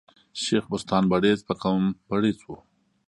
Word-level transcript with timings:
شېخ 0.41 0.63
بستان 0.71 1.03
برېڅ 1.11 1.39
په 1.47 1.53
قوم 1.61 1.83
بړېڅ 2.07 2.39
ؤ. 2.51 2.55